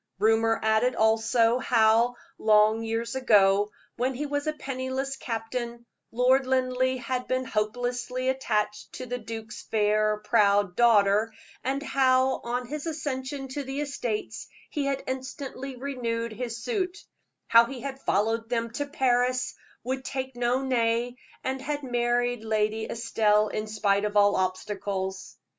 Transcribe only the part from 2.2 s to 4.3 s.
long years ago, when he